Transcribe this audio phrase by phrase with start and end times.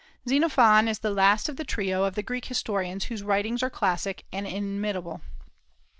[0.27, 4.25] Xenophon is the last of the trio of the Greek historians whose writings are classic
[4.33, 5.21] and inimitable.